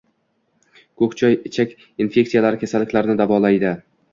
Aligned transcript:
Ko‘k 1.01 1.13
choy 1.19 1.35
ichak 1.49 1.75
infeksiyalari 2.07 2.63
kasalliklarini 2.65 3.19
davolaydi. 3.25 3.79